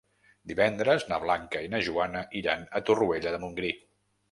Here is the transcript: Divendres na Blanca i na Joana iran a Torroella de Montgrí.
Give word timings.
Divendres 0.51 1.05
na 1.11 1.19
Blanca 1.25 1.61
i 1.67 1.69
na 1.75 1.83
Joana 1.89 2.25
iran 2.41 2.67
a 2.81 2.85
Torroella 2.91 3.37
de 3.39 3.45
Montgrí. 3.47 3.75